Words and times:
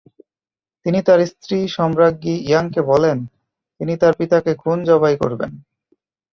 তিনি 0.85 0.99
তার 1.01 1.19
স্ত্রী 1.25 1.57
সম্রাজ্ঞী 1.67 2.35
ইয়াংকে 2.47 2.81
বলেন 2.81 3.17
তিনি 3.79 3.93
তার 3.97 4.13
পিতাকে 4.19 4.51
খুন 4.55 4.77
জবাই 4.83 5.15
করবেন। 5.17 5.51